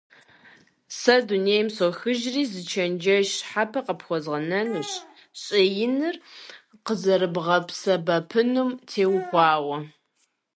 [0.99, 4.91] Сэ дунейм сохыжри, зы чэнджэщ щхьэпэ къыпхуэзгъэнэнущ,
[5.41, 6.15] щӀэиныр
[6.85, 9.77] къызэрыбгъэсэбэпынум теухуауэ.